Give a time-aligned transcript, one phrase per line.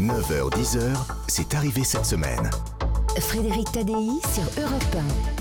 [0.00, 2.50] 9h-10h, c'est arrivé cette semaine.
[3.18, 4.96] Frédéric Tadei sur Europe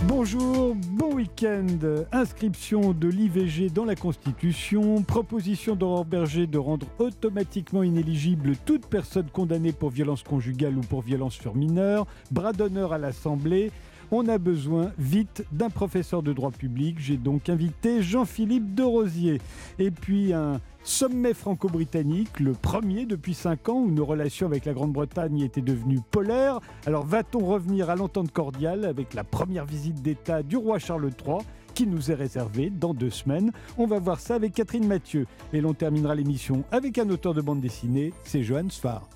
[0.08, 1.68] Bonjour, bon week-end.
[2.12, 9.28] Inscription de l'IVG dans la Constitution, proposition d'Aurore Berger de rendre automatiquement inéligible toute personne
[9.32, 13.72] condamnée pour violence conjugale ou pour violence sur mineur, bras d'honneur à l'Assemblée.
[14.10, 16.98] On a besoin vite d'un professeur de droit public.
[17.00, 19.42] J'ai donc invité Jean-Philippe de Rosier.
[19.80, 24.74] Et puis un sommet franco-britannique, le premier depuis cinq ans où nos relations avec la
[24.74, 26.62] Grande-Bretagne étaient devenues polaires.
[26.86, 31.40] Alors va-t-on revenir à l'entente cordiale avec la première visite d'État du roi Charles III
[31.74, 33.52] qui nous est réservée dans deux semaines?
[33.78, 35.28] On va voir ça avec Catherine Mathieu.
[35.52, 39.10] Et l'on terminera l'émission avec un auteur de bande dessinée, c'est Johan Sfar.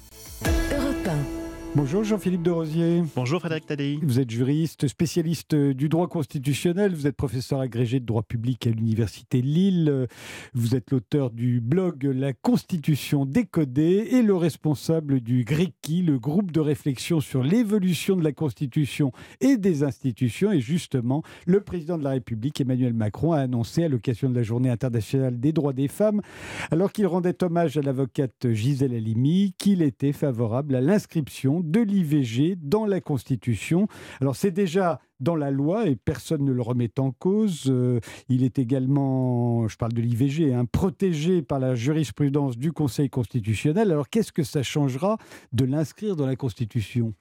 [1.73, 3.01] Bonjour Jean-Philippe de Rosier.
[3.15, 3.97] Bonjour Frédéric Tadei.
[4.03, 8.71] Vous êtes juriste, spécialiste du droit constitutionnel, vous êtes professeur agrégé de droit public à
[8.71, 10.07] l'Université Lille,
[10.53, 16.51] vous êtes l'auteur du blog La Constitution décodée et le responsable du GRICI, le groupe
[16.51, 20.51] de réflexion sur l'évolution de la Constitution et des institutions.
[20.51, 24.43] Et justement, le président de la République, Emmanuel Macron, a annoncé à l'occasion de la
[24.43, 26.21] Journée internationale des droits des femmes,
[26.69, 32.55] alors qu'il rendait hommage à l'avocate Gisèle Halimi, qu'il était favorable à l'inscription de l'IVG
[32.55, 33.87] dans la Constitution.
[34.19, 37.65] Alors c'est déjà dans la loi et personne ne le remet en cause.
[37.67, 43.09] Euh, il est également, je parle de l'IVG, hein, protégé par la jurisprudence du Conseil
[43.09, 43.91] constitutionnel.
[43.91, 45.17] Alors qu'est-ce que ça changera
[45.53, 47.13] de l'inscrire dans la Constitution?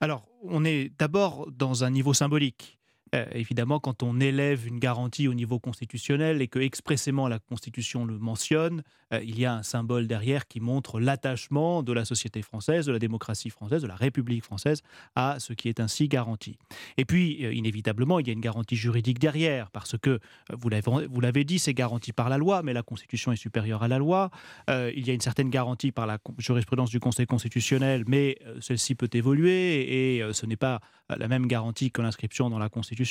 [0.00, 2.78] Alors on est d'abord dans un niveau symbolique.
[3.14, 8.04] Euh, évidemment, quand on élève une garantie au niveau constitutionnel et que expressément la Constitution
[8.04, 12.42] le mentionne, euh, il y a un symbole derrière qui montre l'attachement de la société
[12.42, 14.82] française, de la démocratie française, de la République française
[15.14, 16.58] à ce qui est ainsi garanti.
[16.96, 20.18] Et puis, euh, inévitablement, il y a une garantie juridique derrière, parce que,
[20.52, 23.98] vous l'avez dit, c'est garanti par la loi, mais la Constitution est supérieure à la
[23.98, 24.30] loi.
[24.68, 29.08] il y a une certaine garantie par la jurisprudence du Conseil constitutionnel, mais celle-ci peut
[29.12, 33.03] évoluer et ce n'est pas la même garantie que l'inscription dans la Constitution.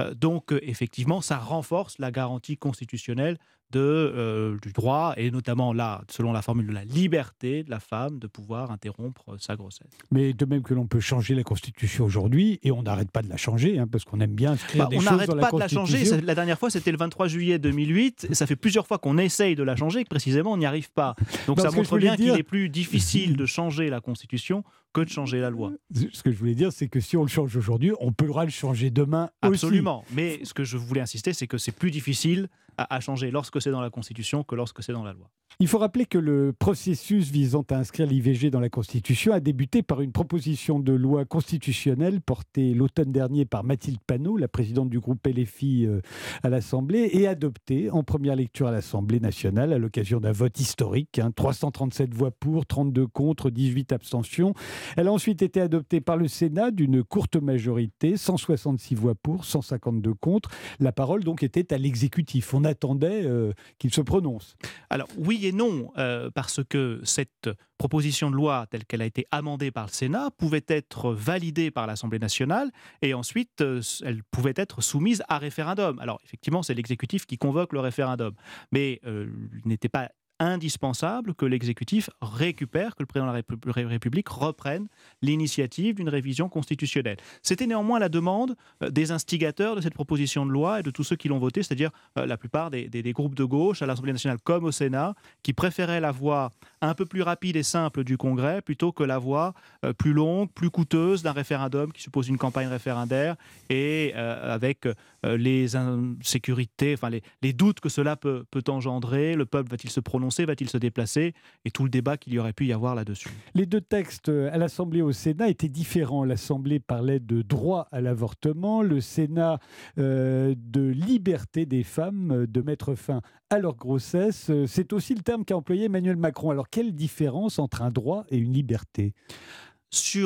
[0.00, 3.38] Euh, donc, euh, effectivement, ça renforce la garantie constitutionnelle
[3.72, 7.80] de, euh, du droit, et notamment là, selon la formule de la liberté de la
[7.80, 9.88] femme de pouvoir interrompre sa grossesse.
[10.10, 13.28] Mais de même que l'on peut changer la Constitution aujourd'hui, et on n'arrête pas de
[13.28, 15.68] la changer, hein, parce qu'on aime bien bah, des on la n'arrête pas de la
[15.68, 16.04] changer.
[16.20, 19.56] La dernière fois, c'était le 23 juillet 2008, et ça fait plusieurs fois qu'on essaye
[19.56, 21.16] de la changer, et que précisément, on n'y arrive pas.
[21.46, 25.40] Donc ça montre bien qu'il est plus difficile de changer la Constitution que de changer
[25.40, 25.72] la loi.
[26.12, 28.50] Ce que je voulais dire, c'est que si on le change aujourd'hui, on pourra le
[28.50, 30.04] changer demain Absolument.
[30.12, 33.70] Mais ce que je voulais insister, c'est que c'est plus difficile à, changer lorsque c'est
[33.70, 35.28] dans la Constitution que lorsque c'est dans la loi.
[35.60, 39.82] Il faut rappeler que le processus visant à inscrire l'IVG dans la Constitution a débuté
[39.82, 44.98] par une proposition de loi constitutionnelle portée l'automne dernier par Mathilde Panot, la présidente du
[44.98, 46.00] groupe LFI euh,
[46.42, 51.20] à l'Assemblée, et adoptée en première lecture à l'Assemblée nationale à l'occasion d'un vote historique.
[51.36, 52.16] 337 hein.
[52.16, 54.54] voix pour, 32 contre, 18 abstentions.
[54.96, 60.14] Elle a ensuite été adoptée par le Sénat d'une courte majorité, 166 voix pour, 152
[60.14, 60.50] contre.
[60.80, 62.54] La parole donc était à l'exécutif.
[62.64, 64.56] Attendait euh, qu'il se prononce.
[64.90, 69.26] Alors oui et non, euh, parce que cette proposition de loi telle qu'elle a été
[69.30, 74.54] amendée par le Sénat pouvait être validée par l'Assemblée nationale et ensuite euh, elle pouvait
[74.56, 75.98] être soumise à référendum.
[75.98, 78.34] Alors effectivement, c'est l'exécutif qui convoque le référendum,
[78.70, 80.10] mais il n'était pas
[80.42, 84.88] indispensable que l'exécutif récupère, que le président de la République reprenne
[85.22, 87.16] l'initiative d'une révision constitutionnelle.
[87.42, 91.04] C'était néanmoins la demande euh, des instigateurs de cette proposition de loi et de tous
[91.04, 94.38] ceux qui l'ont votée, c'est-à-dire euh, la plupart des, groupes de gauche à l'Assemblée nationale
[94.42, 96.50] comme au Sénat, qui préféraient la voie
[96.80, 99.54] un peu plus rapide et simple du Congrès plutôt que la voie
[99.84, 103.36] euh, plus longue, plus coûteuse d'un référendum qui suppose une campagne référendaire
[103.70, 104.86] et avec
[105.24, 107.10] les insécurités, enfin
[107.42, 109.34] les, doutes que cela peut, peut engendrer.
[109.34, 111.34] Le peuple va-t-il se prononcer va-t-il se déplacer
[111.64, 113.28] Et tout le débat qu'il y aurait pu y avoir là-dessus.
[113.54, 116.24] Les deux textes euh, à l'Assemblée et au Sénat étaient différents.
[116.24, 119.58] L'Assemblée parlait de droit à l'avortement, le Sénat
[119.98, 124.50] euh, de liberté des femmes, euh, de mettre fin à leur grossesse.
[124.66, 126.50] C'est aussi le terme qu'a employé Emmanuel Macron.
[126.50, 129.12] Alors quelle différence entre un droit et une liberté?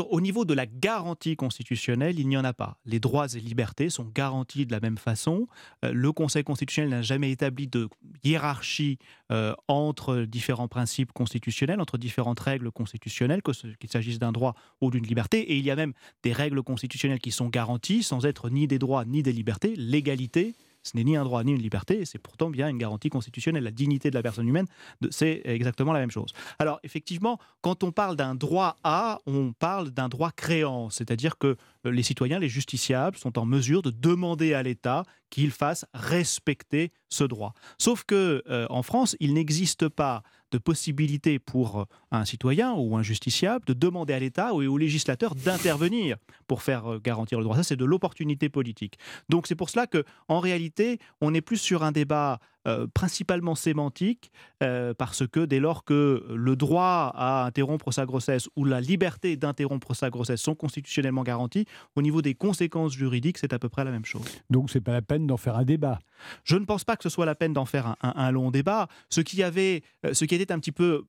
[0.09, 2.79] Au niveau de la garantie constitutionnelle, il n'y en a pas.
[2.85, 5.49] Les droits et libertés sont garantis de la même façon.
[5.85, 7.89] Euh, le Conseil constitutionnel n'a jamais établi de
[8.23, 8.99] hiérarchie
[9.33, 15.05] euh, entre différents principes constitutionnels, entre différentes règles constitutionnelles, qu'il s'agisse d'un droit ou d'une
[15.05, 15.41] liberté.
[15.41, 18.79] Et il y a même des règles constitutionnelles qui sont garanties sans être ni des
[18.79, 19.75] droits ni des libertés.
[19.77, 20.55] L'égalité,
[20.87, 23.65] ce n'est ni un droit ni une liberté, c'est pourtant bien une garantie constitutionnelle.
[23.65, 24.67] La dignité de la personne humaine,
[25.11, 26.31] c'est exactement la même chose.
[26.59, 31.56] Alors effectivement, quand on parle d'un droit à, on parle d'un droit créant, c'est-à-dire que
[31.87, 36.93] euh, les citoyens, les justiciables, sont en mesure de demander à l'État qu'il fasse respecter
[37.09, 37.53] ce droit.
[37.79, 43.02] Sauf que euh, en France, il n'existe pas de possibilité pour un citoyen ou un
[43.02, 46.16] justiciable de demander à l'État ou au législateur d'intervenir
[46.46, 47.56] pour faire garantir le droit.
[47.56, 48.98] Ça, c'est de l'opportunité politique.
[49.28, 53.55] Donc c'est pour cela que, en réalité, on est plus sur un débat euh, principalement
[53.55, 54.33] sémantique,
[54.63, 59.37] euh, parce que dès lors que le droit à interrompre sa grossesse ou la liberté
[59.37, 63.85] d'interrompre sa grossesse sont constitutionnellement garantis, au niveau des conséquences juridiques, c'est à peu près
[63.85, 64.25] la même chose.
[64.51, 66.01] Donc c'est pas la peine d'en faire un débat.
[66.45, 68.89] Je ne pense pas que ce soit la peine d'en faire un, long débat.
[69.11, 71.05] Ce qui avait, euh, ce qui était un petit peu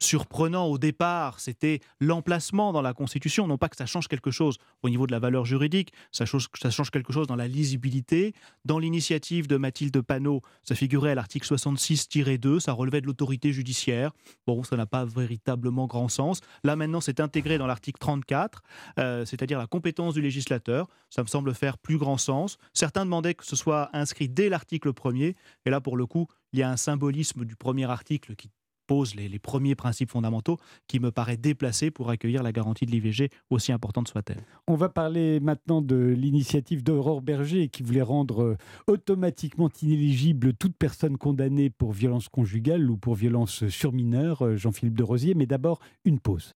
[0.00, 3.46] surprenant au départ, c'était l'emplacement dans la Constitution.
[3.46, 6.48] Non pas que ça change quelque chose au niveau de la valeur juridique, ça change,
[6.90, 8.34] quelque chose dans la lisibilité.
[8.64, 14.12] Dans l'initiative de Mathilde Panot, ça figurait à l'article 66-2, ça relevait de l'autorité judiciaire.
[14.46, 16.40] Bon, ça n'a pas véritablement grand sens.
[16.64, 18.62] Là maintenant, c'est intégré dans l'article 34,
[18.98, 20.88] euh, c'est-à-dire la compétence du législateur.
[21.10, 22.58] Ça me semble faire plus grand sens.
[22.72, 25.34] Certains demandaient que ce soit inscrit dès l'article 1er,
[25.64, 28.50] et là pour le coup, il y a un symbolisme du premier article qui
[28.88, 30.56] pose les, premiers principes fondamentaux
[30.88, 34.40] qui me paraît déplacé pour accueillir la garantie de l'IVG, aussi importante soit-elle.
[34.66, 38.56] On va parler maintenant de l'initiative d'Aurore Berger qui voulait rendre euh,
[38.88, 44.96] automatiquement inéligible toute personne condamnée pour violence conjugale ou pour violence sur mineur, euh, Jean-Philippe
[44.96, 45.34] de Rosier.
[45.34, 46.54] Mais d'abord, une pause.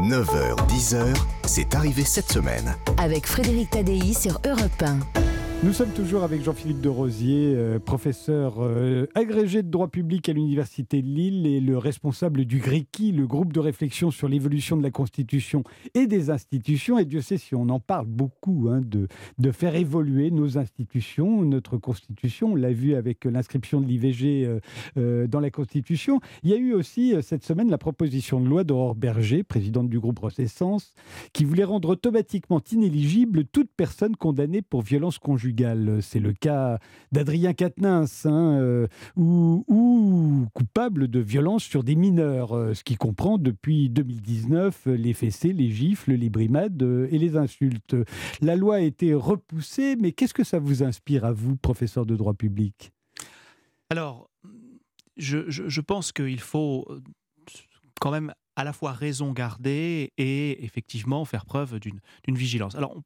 [0.00, 2.74] 9h, 10h, c'est arrivé cette semaine.
[2.98, 5.37] Avec Frédéric Tadei sur Europe 1.
[5.64, 10.32] Nous sommes toujours avec Jean-Philippe de Rosier, euh, professeur euh, agrégé de droit public à
[10.32, 14.84] l'Université de Lille et le responsable du GRICI, le groupe de réflexion sur l'évolution de
[14.84, 15.64] la Constitution
[15.94, 17.00] et des institutions.
[17.00, 19.08] Et Dieu sait si on en parle beaucoup, hein, de,
[19.50, 22.52] faire évoluer nos institutions, notre Constitution.
[22.52, 24.60] On l'a vu avec l'inscription de l'IVG
[24.96, 26.20] euh, dans la Constitution.
[26.44, 29.98] Il y a eu aussi cette semaine la proposition de loi d'Aurore Berger, présidente du
[29.98, 30.94] groupe Renaissance,
[31.32, 35.47] qui voulait rendre automatiquement inéligible toute personne condamnée pour violence conjugale
[36.00, 36.78] c'est le cas
[37.12, 38.86] d'Adrien Quatennens, hein, euh,
[39.16, 45.52] ou, coupable de violence sur des mineurs, euh, ce qui comprend depuis 2019 les fessées,
[45.52, 47.96] les gifles, les brimades euh, et les insultes.
[48.40, 52.16] La loi a été repoussée, mais qu'est-ce que ça vous inspire à vous, professeur de
[52.16, 52.92] droit public?
[53.90, 54.28] Alors,
[55.16, 56.86] je pense qu'il faut
[58.00, 62.74] quand même à la fois raison garder et effectivement faire preuve d'une vigilance.
[62.74, 63.00] Alors,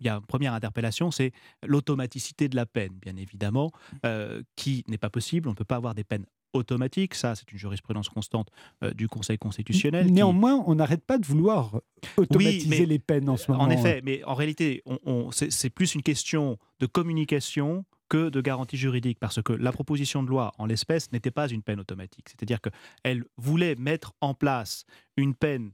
[0.00, 1.32] il y a une première interpellation, c'est
[1.66, 3.70] l'automaticité de la peine, bien évidemment,
[4.04, 5.48] euh, qui n'est pas possible.
[5.48, 7.14] On ne peut pas avoir des peines automatiques.
[7.14, 8.48] Ça, c'est une jurisprudence constante
[8.82, 10.10] euh, du Conseil constitutionnel.
[10.10, 11.80] Néanmoins, on n'arrête pas de vouloir
[12.16, 13.64] automatiser les peines en ce moment.
[13.64, 14.82] En effet, mais en réalité,
[15.32, 20.28] c'est plus une question de communication que de garantie juridique, parce que la proposition de
[20.28, 22.28] loi, en l'espèce, n'était pas une peine automatique.
[22.28, 24.84] C'est-à-dire qu'elle voulait mettre en place
[25.16, 25.70] une peine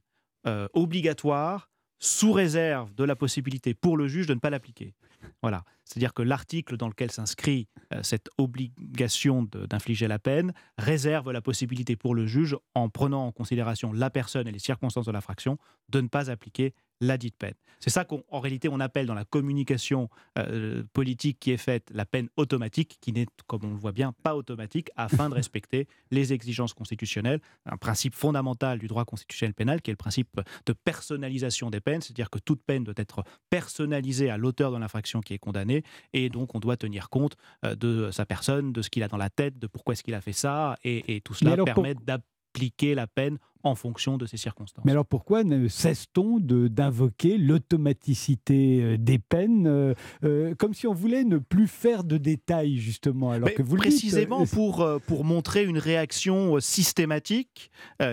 [0.46, 4.94] euh, obligatoire sous réserve de la possibilité pour le juge de ne pas l'appliquer.
[5.43, 5.64] Voilà.
[5.84, 11.96] C'est-à-dire que l'article dans lequel s'inscrit euh, cette obligation d'infliger la peine réserve la possibilité
[11.96, 15.58] pour le juge, en prenant en considération la personne et les circonstances de l'infraction,
[15.88, 17.54] de ne pas appliquer la dite peine.
[17.81, 20.08] C'est ça qu'en réalité on appelle dans la communication
[20.38, 24.12] euh, politique qui est faite la peine automatique, qui n'est, comme on le voit bien,
[24.22, 29.82] pas automatique, afin de respecter les exigences constitutionnelles, un principe fondamental du droit constitutionnel pénal,
[29.82, 34.31] qui est le principe de personnalisation des peines, c'est-à-dire que toute peine doit être personnalisée
[34.31, 35.82] à l'auteur de l'infraction qui est condamné,
[36.12, 39.16] et donc on doit tenir compte euh, de sa personne, de ce qu'il a dans
[39.16, 43.06] la tête, de pourquoi est-ce qu'il a fait ça, et, tout cela permet d'appliquer la
[43.06, 44.84] peine en fonction de ces circonstances.
[44.84, 49.94] Mais alors pourquoi ne cesse-t-on d'invoquer l'automaticité euh, des peines, euh,
[50.25, 54.42] euh, comme si on voulait ne plus faire de détails, justement alors que vous Précisément
[54.42, 57.70] dites, pour, pour montrer une réaction systématique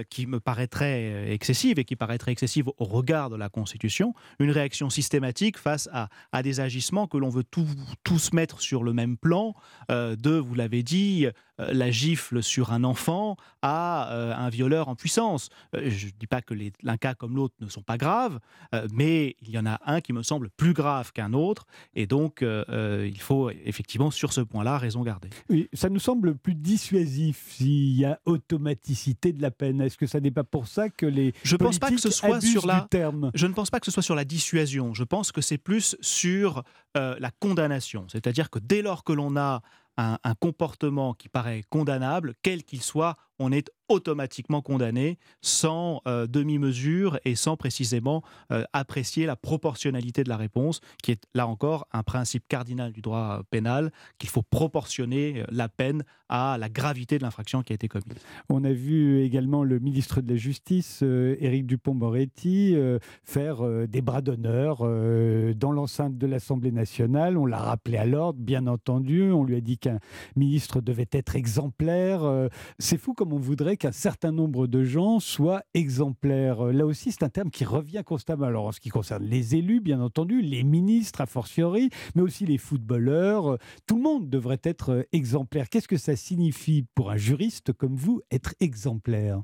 [0.10, 4.89] qui me paraîtrait excessive et qui paraîtrait excessive au regard de la Constitution, une réaction
[4.89, 9.55] systématique face à, à des agissements que l'on veut tous mettre sur le même plan,
[9.89, 15.50] de, vous l'avez dit, la gifle sur un enfant à un violeur en puissance.
[15.75, 18.39] Euh, je ne dis pas que l'un cas comme l'autre ne sont pas graves,
[18.74, 22.07] euh, mais il y en a un qui me semble plus grave qu'un autre, et
[22.07, 25.29] donc euh, il faut effectivement sur ce point-là raison garder.
[25.50, 29.81] Oui, ça nous semble plus dissuasif s'il y a automaticité de la peine.
[29.81, 32.41] Est-ce que ça n'est pas pour ça que les je pense pas que ce soit
[32.41, 33.31] sur la terme?
[33.33, 34.93] Je ne pense pas que ce soit sur la dissuasion.
[34.93, 36.63] Je pense que c'est plus sur
[36.95, 38.05] la condamnation.
[38.10, 39.62] C'est-à-dire que dès lors que l'on a
[39.97, 47.20] un, comportement qui paraît condamnable, quel qu'il soit, on est automatiquement condamné sans euh, demi-mesure
[47.25, 52.04] et sans précisément euh, apprécier la proportionnalité de la réponse, qui est là encore un
[52.04, 57.24] principe cardinal du droit pénal, qu'il faut proportionner euh, la peine à la gravité de
[57.24, 58.08] l'infraction qui a été commise.
[58.50, 62.75] On a vu également le ministre de la Justice, Éric Dupont-Moretti,
[63.24, 67.38] faire des bras d'honneur dans l'enceinte de l'Assemblée nationale.
[67.38, 69.32] On l'a rappelé à l'ordre, bien entendu.
[69.32, 70.00] On lui a dit qu'un
[70.36, 72.50] ministre devait être exemplaire.
[72.80, 76.65] C'est fou comme on voudrait qu'un certain nombre de gens soient exemplaires.
[76.65, 78.46] Là aussi, c'est un terme qui revient constamment.
[78.46, 82.46] Alors, en ce qui concerne les élus, bien entendu, les ministres, a fortiori, mais aussi
[82.46, 85.70] les footballeurs, tout le monde devrait être exemplaire.
[85.70, 89.42] Qu'est-ce que ça signifie pour un juriste comme vous, être exemplaire?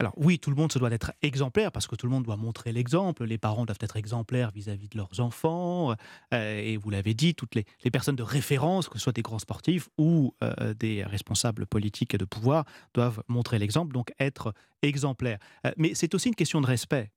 [0.00, 2.38] Alors oui, tout le monde se doit être exemplaire parce que tout le monde doit
[2.38, 3.24] montrer l'exemple.
[3.24, 5.94] Les parents doivent être exemplaires vis-à-vis de leurs enfants.
[6.32, 9.38] Euh, et vous l'avez dit, toutes les, personnes de référence, que ce soit des grands
[9.38, 12.64] sportifs ou euh, des responsables politiques et de pouvoir,
[12.94, 15.38] doivent montrer l'exemple, donc être exemplaires.
[15.66, 17.10] Euh, mais c'est aussi une question de respect.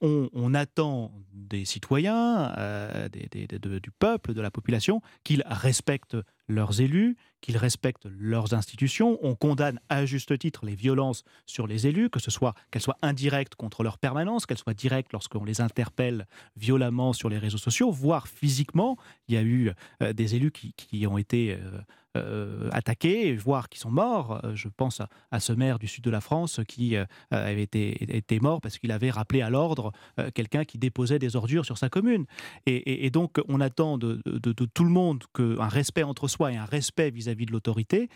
[0.00, 2.54] On, attend des citoyens,
[3.10, 6.16] du peuple, de la population, qu'ils respectent
[6.48, 9.18] leurs élus, qu'ils respectent leurs institutions.
[9.22, 12.98] On condamne à juste titre les violences sur les élus, que ce soit qu'elles soient
[13.02, 16.26] indirectes contre leur permanence, qu'elles soient directes lorsqu'on les interpelle
[16.56, 18.96] violemment sur les réseaux sociaux, voire physiquement.
[19.28, 19.72] Il y a eu
[20.02, 21.80] euh, des élus qui, ont été euh,
[22.16, 24.40] euh, attaqués, voire qui sont morts.
[24.54, 26.96] Je pense à, ce maire du sud de la France qui
[27.30, 29.92] avait été, mort parce qu'il avait rappelé à l'ordre
[30.34, 32.24] quelqu'un qui déposait des ordures sur sa commune.
[32.66, 36.64] Et, donc, on attend de, de tout le monde qu'un respect entre soi et un
[36.64, 38.08] respect vis-à-vis de l'autorité.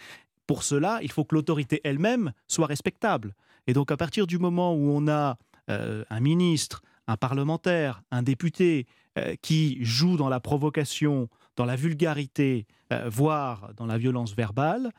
[0.47, 3.35] Pour cela, il faut que l'autorité elle-même soit respectable.
[3.67, 5.39] Et donc à partir du moment où on a
[5.71, 8.87] euh, un ministre, un parlementaire, un député
[9.19, 14.91] euh, qui joue dans la provocation, dans la vulgarité, euh, voire dans la violence verbale,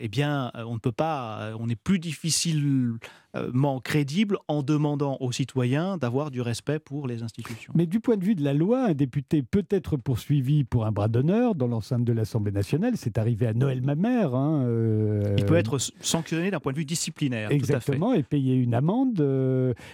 [0.00, 5.96] eh bien, on ne peut pas, on est plus difficilement crédible en demandant aux citoyens
[5.96, 7.72] d'avoir du respect pour les institutions.
[7.76, 10.90] Mais du point de vue de la loi, un député peut être poursuivi pour un
[10.90, 12.94] bras d'honneur dans l'enceinte de l'Assemblée nationale.
[12.96, 14.34] C'est arrivé à Noël Mamère.
[14.34, 14.66] Hein,
[15.38, 17.52] Il peut être sanctionné d'un point de vue disciplinaire.
[17.52, 19.22] Exactement, et payer une amende.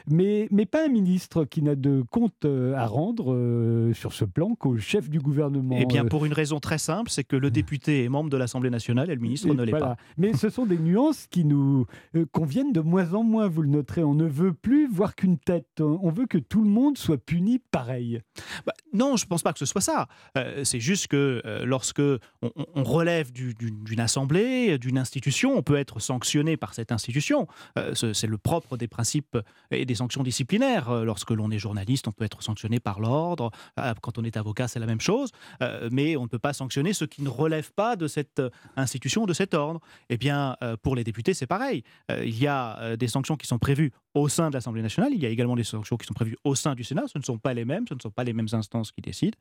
[0.09, 4.79] mais, mais pas un ministre qui n'a de compte à rendre sur ce plan qu'au
[4.79, 5.77] chef du gouvernement.
[5.79, 8.71] Eh bien, pour une raison très simple, c'est que le député est membre de l'Assemblée
[8.71, 9.97] nationale et le ministre ne l'est pas.
[10.17, 13.69] Mais ce sont des nuances qui nous euh, conviennent de moins en moins, vous le
[13.69, 14.05] noterez.
[14.05, 15.81] On ne veut plus voir qu'une tête.
[15.81, 18.21] On veut que tout le monde soit puni pareil.
[18.67, 20.07] Bah, non, je ne pense pas que ce soit ça.
[20.37, 22.03] Euh, c'est juste que euh, lorsque
[22.43, 27.47] on, relève d'une assemblée, d'une institution, on peut être sanctionné par cette institution.
[27.95, 29.37] c'est le propre des principes
[29.71, 31.05] et des sanctions disciplinaires.
[31.05, 33.51] lorsque l'on est journaliste, on peut être sanctionné par l'ordre.
[34.03, 35.31] quand on est avocat, c'est la même chose.
[35.91, 38.43] mais on ne peut pas sanctionner ceux qui ne relèvent pas de cette
[38.77, 39.81] institution, de cet ordre.
[40.09, 41.83] Eh bien, pour les députés, c'est pareil.
[42.11, 45.13] il y a des sanctions qui sont prévues au sein de l'Assemblée nationale.
[45.15, 47.05] Il y a également des sanctions qui sont prévues au sein du Sénat.
[47.07, 49.37] Ce ne sont pas les mêmes, ce ne sont pas les mêmes instances qui décident.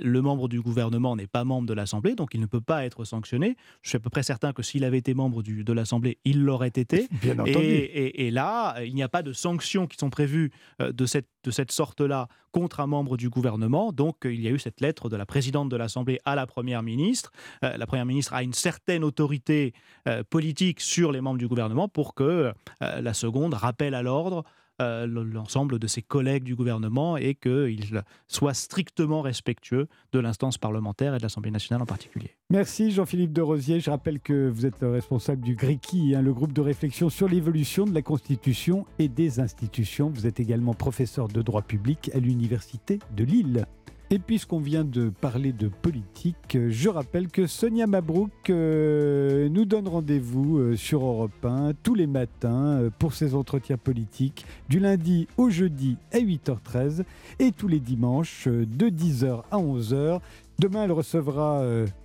[0.00, 3.04] Le membre du gouvernement n'est pas membre de l'Assemblée, donc il ne peut pas être
[3.04, 3.56] sanctionné.
[3.82, 6.42] Je suis à peu près certain que s'il avait été membre du, de l'Assemblée, il
[6.42, 7.08] l'aurait été.
[7.22, 7.56] Bien entendu.
[7.58, 11.28] Et, et, là, il n'y a pas de sanctions qui sont prévues euh, de cette,
[11.44, 13.92] de cette sorte-là contre un membre du gouvernement.
[13.92, 16.82] Donc, il y a eu cette lettre de la présidente de l'Assemblée à la Première
[16.82, 17.17] ministre.
[17.64, 19.72] Euh, la Première ministre a une certaine autorité
[20.08, 24.44] euh, politique sur les membres du gouvernement pour que la seconde rappelle alors
[24.80, 31.16] euh, l'ensemble de ses collègues du gouvernement et qu'il soit strictement respectueux de l'instance parlementaire
[31.16, 32.36] et de l'Assemblée nationale en particulier.
[32.50, 33.80] Merci Jean-Philippe de Rosier.
[33.80, 37.28] Je rappelle que vous êtes le responsable du GRICI, hein, le groupe de réflexion sur
[37.28, 40.10] l'évolution de la Constitution et des institutions.
[40.10, 43.66] Vous êtes également professeur de droit public à l'Université de Lille.
[44.10, 49.86] Et puisqu'on vient de parler de politique, je rappelle que Sonia Mabrouk euh, nous donne
[49.86, 55.28] rendez-vous euh, sur Europe 1 tous les matins euh, pour ses entretiens politiques, du lundi
[55.36, 57.02] au jeudi à 8h13
[57.38, 60.20] et tous les dimanches de 10h à 11h.
[60.58, 61.62] Demain, elle recevra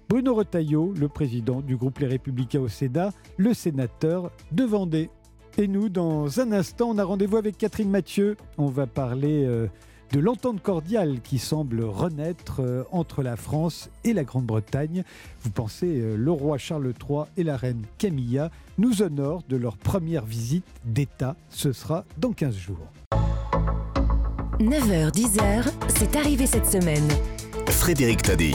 [0.09, 5.09] Bruno Retailleau, le président du groupe Les Républicains au Sénat, le sénateur de Vendée.
[5.57, 8.35] Et nous, dans un instant, on a rendez-vous avec Catherine Mathieu.
[8.57, 9.47] On va parler
[10.13, 15.03] de l'entente cordiale qui semble renaître euh, entre la France et la Grande-Bretagne.
[15.41, 19.75] Vous pensez, euh, le roi Charles III et la reine Camilla nous honorent de leur
[19.75, 21.35] première visite d'État.
[21.49, 22.91] Ce sera dans 15 jours.
[24.59, 27.07] 9h-10h, c'est arrivé cette semaine.
[27.67, 28.53] Frédéric Tadei.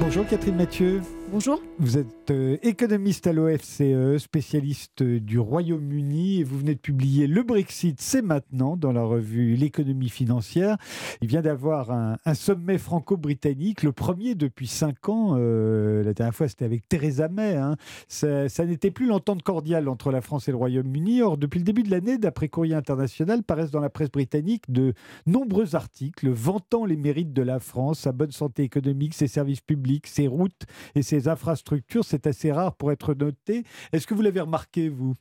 [0.00, 1.02] Bonjour Catherine Mathieu.
[1.32, 1.60] Bonjour.
[1.80, 7.42] Vous êtes euh, économiste à l'OFCE, spécialiste du Royaume-Uni et vous venez de publier Le
[7.42, 10.76] Brexit, c'est maintenant dans la revue L'économie financière.
[11.20, 15.34] Il vient d'avoir un, sommet franco-britannique, le premier depuis cinq ans.
[15.36, 17.56] Euh, la dernière fois, c'était avec Theresa May.
[17.56, 17.74] Hein.
[18.06, 21.22] Ça, ça n'était plus l'entente cordiale entre la France et le Royaume-Uni.
[21.22, 24.94] Or, depuis le début de l'année, d'après Courrier International, paraissent dans la presse britannique de
[25.26, 30.06] nombreux articles vantant les mérites de la France, sa bonne santé économique, ses services publics,
[30.06, 33.64] ses routes et ses infrastructures, c'est assez rare pour être noté.
[33.92, 35.14] Est-ce que vous l'avez remarqué, vous?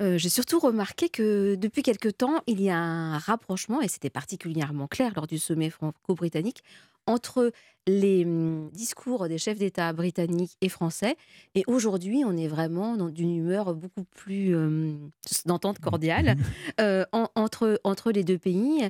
[0.00, 4.10] Euh, j'ai surtout remarqué que depuis quelque temps, il y a un rapprochement, et c'était
[4.10, 6.62] particulièrement clair lors du sommet franco-britannique,
[7.06, 7.52] entre
[7.88, 11.16] les hum, discours des chefs d'État britanniques et français.
[11.54, 15.10] Et aujourd'hui, on est vraiment dans une humeur beaucoup plus hum,
[15.46, 16.36] d'entente cordiale
[16.80, 18.88] euh, en- entre, entre les deux pays.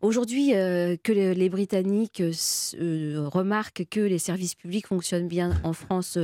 [0.00, 2.32] Aujourd'hui, euh, que les, Britanniques euh,
[2.80, 6.16] euh, remarquent que les services publics fonctionnent bien en France,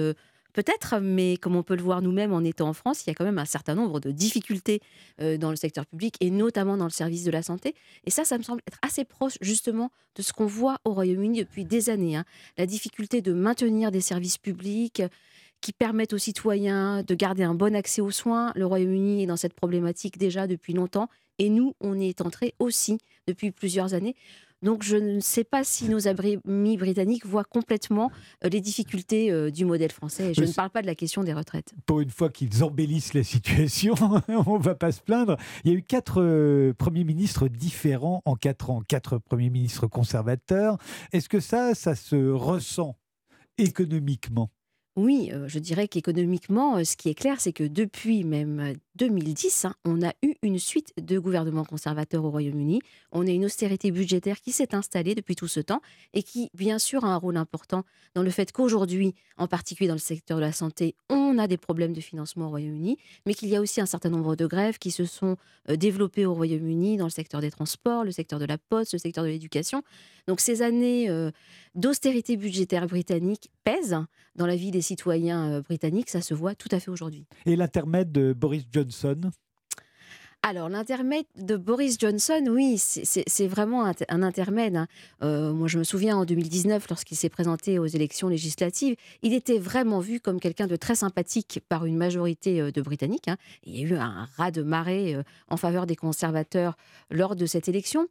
[0.53, 3.15] peut-être, mais comme on peut le voir nous-mêmes en étant en France, il y a
[3.15, 4.81] quand même un certain nombre de difficultés
[5.19, 7.75] dans le secteur public et notamment dans le service de la santé.
[8.05, 11.41] Et ça, ça me semble être assez proche justement de ce qu'on voit au Royaume-Uni
[11.41, 12.15] depuis des années.
[12.15, 12.25] hein.
[12.57, 15.03] La difficulté de maintenir des services publics
[15.65, 18.53] qui permettent aux citoyens de garder un bon accès aux soins.
[18.55, 22.55] Le Royaume-Uni est dans cette problématique déjà depuis longtemps et nous, on y est entrés
[22.59, 24.15] aussi depuis plusieurs années.
[24.61, 28.13] Donc je ne sais pas si nos amis britanniques voient complètement
[28.45, 30.35] euh, les difficultés euh, du modèle français.
[30.35, 31.73] Je ne parle pas de la question des retraites.
[31.87, 33.95] Pour une fois qu'ils embellissent la situation,
[34.29, 35.39] on va pas se plaindre.
[35.65, 39.87] Il y a eu quatre euh, premiers ministres différents en quatre ans, quatre premiers ministres
[39.87, 40.77] conservateurs.
[41.13, 42.99] Est-ce que ça, ça se ressent
[43.57, 44.51] économiquement?
[44.97, 49.75] Oui, je dirais qu'économiquement, ce qui est clair, c'est que depuis même euh, 2010, hein,
[49.85, 52.81] on a eu une suite de gouvernements conservateurs au Royaume-Uni.
[53.11, 55.81] On a une austérité budgétaire qui s'est installée depuis tout ce temps
[56.13, 57.83] et qui, bien sûr, a un rôle important
[58.15, 61.57] dans le fait qu'aujourd'hui, en particulier dans le secteur de la santé, on a des
[61.57, 62.97] problèmes de financement au Royaume-Uni,
[63.27, 65.37] mais qu'il y a aussi un certain nombre de grèves qui se sont
[65.69, 69.25] développées au Royaume-Uni dans le secteur des transports, le secteur de la poste, le secteur
[69.25, 69.83] de l'éducation.
[70.29, 71.09] Donc ces années
[71.75, 73.99] d'austérité budgétaire britannique pèsent
[74.37, 77.27] dans la vie des citoyens euh, britanniques, ça se voit tout à fait aujourd'hui.
[77.47, 79.21] Et l'intermède de Boris Johnson?
[80.47, 84.77] Alors, l'intermède de Boris Johnson, oui, c'est- vraiment un, un intermède.
[84.77, 84.87] hein.
[85.23, 89.59] Euh, moi, je me souviens en 2019, lorsqu'il s'est présenté aux élections législatives, il était
[89.59, 93.29] vraiment vu comme quelqu'un de très sympathique par une majorité euh, de Britanniques.
[93.29, 93.39] hein.
[93.65, 95.17] Il y a eu un raz de marée
[95.49, 96.77] en faveur des conservateurs
[97.11, 98.07] lors de cette élection.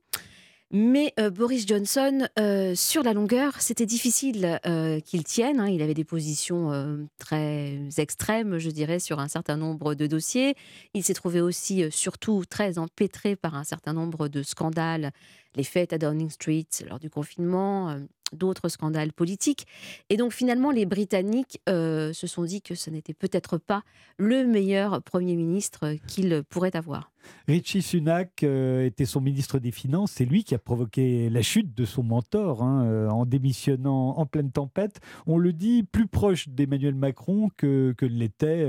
[0.72, 5.60] Mais euh, Boris Johnson, euh, sur la longueur, c'était difficile euh, qu'il tienne.
[5.60, 5.68] hein.
[5.68, 6.72] Il avait des positions
[7.20, 10.56] très extrêmes, je dirais, sur un certain nombre de dossiers.
[10.96, 15.12] Il s'est trouvé aussi, surtout, très empêtré par un certain nombre de scandales,
[15.56, 18.00] les fêtes à Downing Street lors du confinement, euh,
[18.34, 19.68] d'autres scandales politiques.
[20.10, 23.84] Et donc, finalement, les Britanniques euh, se sont dit que ce n'était peut-être pas
[24.18, 27.12] le meilleur Premier ministre qu'il pourrait avoir.
[27.48, 30.12] Richie Sunak euh, était son ministre des Finances.
[30.14, 34.52] C'est lui qui a provoqué la chute de son mentor hein, en démissionnant en pleine
[34.52, 35.00] tempête.
[35.28, 38.68] On le dit plus proche d'Emmanuel Macron que, l'était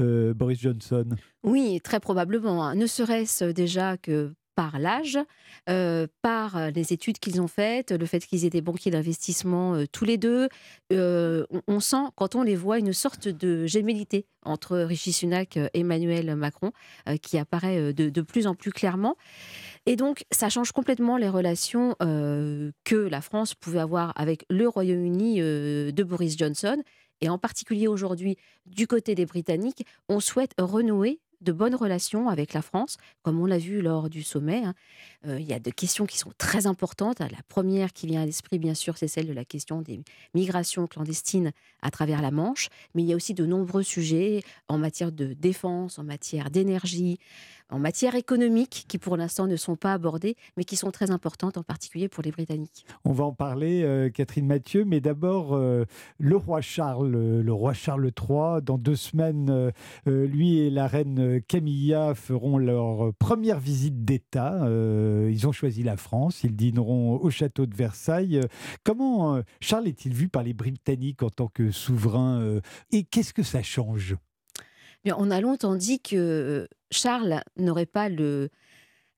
[0.00, 1.06] euh, Boris Johnson.
[1.42, 2.64] Oui, très probablement.
[2.64, 2.74] hein.
[2.74, 5.18] Ne serait-ce déjà que par l'âge,
[5.68, 10.04] euh, par les études qu'ils ont faites, le fait qu'ils étaient banquiers d'investissement euh, tous
[10.04, 10.48] les deux.
[10.92, 15.68] Euh, on, sent, quand on les voit, une sorte de gémellité entre Rishi Sunak et
[15.74, 16.72] Emmanuel Macron
[17.08, 19.16] euh, qui apparaît euh, de, plus en plus clairement.
[19.84, 24.66] Et donc, ça change complètement les relations euh, que la France pouvait avoir avec le
[24.68, 26.82] Royaume-Uni euh, de Boris Johnson.
[27.20, 32.52] Et en particulier aujourd'hui, du côté des Britanniques, on souhaite renouer de bonnes relations avec
[32.52, 34.64] la France, comme on l'a vu lors du sommet.
[34.64, 34.74] hein.
[35.26, 37.20] Euh, il y a des questions qui sont très importantes.
[37.20, 40.00] La première qui vient à l'esprit, bien sûr, c'est celle de la question des
[40.34, 42.68] migrations clandestines à travers la Manche.
[42.94, 47.18] Mais il y a aussi de nombreux sujets en matière de défense, en matière d'énergie,
[47.70, 51.56] en matière économique, qui pour l'instant ne sont pas abordées, mais qui sont très importantes,
[51.56, 52.86] en particulier pour les Britanniques.
[53.04, 55.84] On va en parler, euh, Catherine Mathieu, mais d'abord, euh,
[56.18, 59.72] le roi Charles, euh, le roi Charles III, dans deux semaines,
[60.06, 64.66] lui et la reine Camilla feront leur première visite d'État.
[64.66, 68.40] Ils ont choisi la France, ils dîneront au château de Versailles.
[68.84, 72.60] Comment Charles est-il vu par les Britanniques en tant que souverain
[72.92, 74.16] Et qu'est-ce que ça change?
[75.04, 78.50] Bien, on a longtemps dit que Charles n'aurait pas le,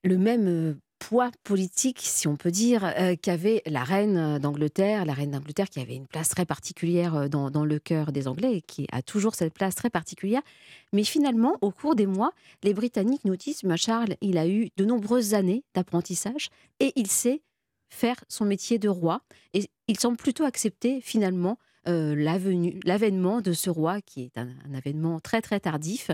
[0.05, 5.31] même euh, poids politique, si on peut dire, euh, qu'avait la reine d'Angleterre, la reine
[5.31, 8.87] d'Angleterre qui avait une place très particulière euh, dans, le cœur des Anglais et qui
[8.93, 10.43] a toujours cette place très particulière.
[10.93, 14.71] Mais finalement, au cours des mois, les Britanniques nous disent, bah, Charles, il a eu
[14.77, 16.51] de nombreuses années d'apprentissage
[16.81, 17.43] et il sait
[17.91, 19.23] faire son métier de roi.
[19.55, 22.15] Et il semble plutôt accepter finalement euh,
[22.85, 26.11] l'avènement de ce roi, qui est un, un avènement très très tardif.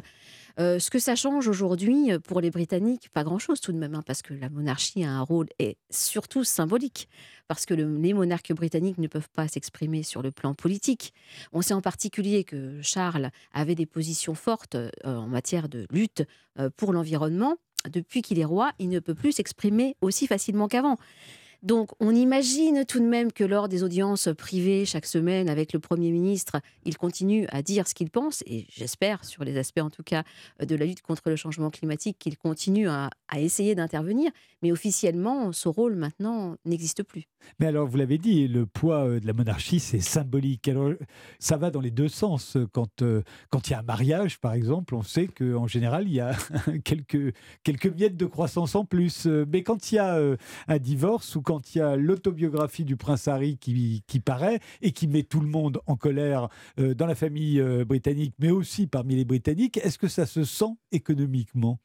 [0.60, 3.94] Euh, ce que ça change aujourd'hui euh, pour les Britanniques, pas grand-chose tout de même,
[3.94, 7.08] hein, parce que la monarchie a un rôle et surtout symbolique,
[7.48, 11.12] parce que le- les monarques britanniques ne peuvent pas s'exprimer sur le plan politique.
[11.52, 16.22] On sait en particulier que Charles avait des positions fortes euh, en matière de lutte
[16.76, 17.56] pour l'environnement.
[17.92, 20.96] Depuis qu'il est roi, il ne peut plus s'exprimer aussi facilement qu'avant.
[21.64, 25.78] Donc on imagine tout de même que lors des audiences privées chaque semaine avec le
[25.78, 29.88] Premier ministre, il continue à dire ce qu'il pense, et j'espère, sur les aspects en
[29.88, 30.24] tout cas
[30.60, 34.30] de la lutte contre le changement climatique, qu'il continue à, essayer d'intervenir,
[34.62, 37.24] mais officiellement, ce rôle maintenant n'existe plus.
[37.58, 40.68] Mais alors, vous l'avez dit, le poids euh, de la monarchie, c'est symbolique.
[40.68, 40.92] Alors,
[41.38, 42.56] ça va dans les deux sens.
[42.72, 43.22] Quand, euh,
[43.52, 46.34] il y a un mariage, par exemple, on sait qu'en général, il y a
[46.84, 49.26] quelques, quelques miettes de croissance en plus.
[49.26, 50.36] Mais quand il y a euh,
[50.68, 54.92] un divorce ou quand il y a l'autobiographie du prince Harry qui, qui paraît et
[54.92, 59.24] qui met tout le monde en colère dans la famille britannique, mais aussi parmi les
[59.24, 61.78] Britanniques, est-ce que ça se sent économiquement?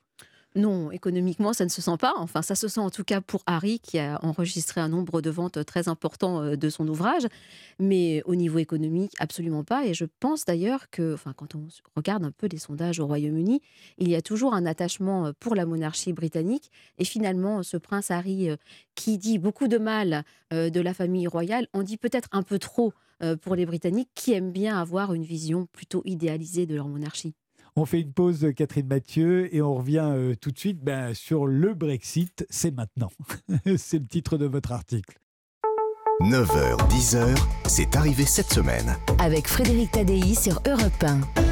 [0.56, 2.14] Non, économiquement, ça ne se sent pas.
[2.18, 5.30] Enfin, ça se sent en tout cas pour Harry, qui a enregistré un nombre de
[5.30, 7.28] ventes très important euh, de son ouvrage.
[7.78, 9.86] Mais au niveau économique, absolument pas.
[9.86, 13.62] Et je pense d'ailleurs que, enfin, quand on regarde un peu les sondages au Royaume-Uni,
[14.00, 16.72] il y a toujours un attachement euh, pour la monarchie britannique.
[16.98, 18.56] Et finalement, ce prince Harry, euh,
[18.96, 22.92] qui dit beaucoup de mal de la famille royale, en dit peut-être un peu trop
[23.42, 27.36] pour les Britanniques, qui aiment bien avoir une vision plutôt idéalisée de leur monarchie.
[27.80, 31.48] On fait une pause, Catherine Mathieu, et on revient euh, tout de suite ben, sur
[31.48, 32.46] le Brexit.
[32.50, 33.10] C'est maintenant.
[33.78, 35.18] c'est le titre de votre article.
[36.20, 37.38] 9h, 10h,
[37.68, 38.98] c'est arrivé cette semaine.
[39.20, 41.49] Avec Frédéric Tadei sur Europe 1.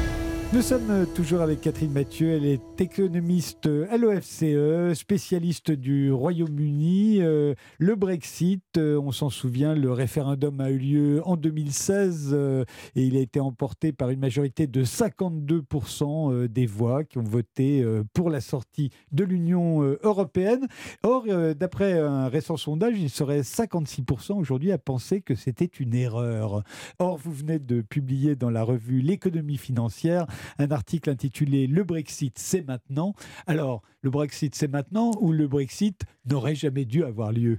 [0.54, 7.18] Nous sommes toujours avec Catherine Mathieu, elle est économiste à l'OFCE, spécialiste du Royaume-Uni.
[7.20, 12.64] Euh, le Brexit, euh, on s'en souvient, le référendum a eu lieu en 2016 euh,
[12.96, 17.84] et il a été emporté par une majorité de 52% des voix qui ont voté
[18.14, 20.66] pour la sortie de l'Union européenne.
[21.02, 26.62] Or, d'après un récent sondage, il serait 56% aujourd'hui à penser que c'était une erreur.
[26.98, 30.26] Or, vous venez de publier dans la revue L'économie financière
[30.58, 33.14] un article intitulé Le Brexit, c'est maintenant.
[33.46, 37.58] Alors, le Brexit, c'est maintenant ou le Brexit n'aurait jamais dû avoir lieu?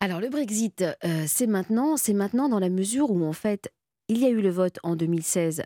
[0.00, 1.96] Alors, le Brexit, euh, c'est maintenant.
[1.96, 3.72] C'est maintenant dans la mesure où, en fait,
[4.08, 5.62] il y a eu le vote en 2016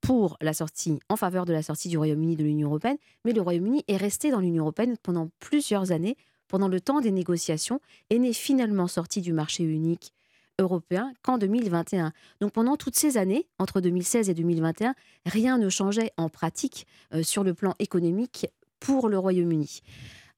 [0.00, 3.40] pour la sortie, en faveur de la sortie du Royaume-Uni de l'Union européenne, mais le
[3.40, 6.16] Royaume-Uni est resté dans l'Union européenne pendant plusieurs années,
[6.48, 10.12] pendant le temps des négociations, et n'est finalement sorti du marché unique
[10.58, 12.12] européen qu'en 2021.
[12.40, 14.94] Donc pendant toutes ces années, entre 2016 et 2021,
[15.26, 18.46] rien ne changeait en pratique euh, sur le plan économique
[18.80, 19.80] pour le Royaume-Uni.